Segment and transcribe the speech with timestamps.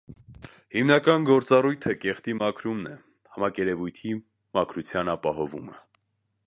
[0.75, 2.97] Հիմնական գործառույթը կեղտի մաքրումն է,
[3.45, 4.17] մակերևույթի
[4.59, 5.81] մաքրության ապահովումը։